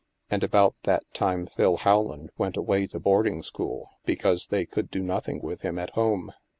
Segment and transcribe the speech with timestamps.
[0.31, 5.03] And about that time Phil Howland went away to boarding school because they could do
[5.03, 6.31] nothing with him at home.